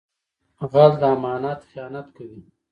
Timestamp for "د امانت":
1.01-1.59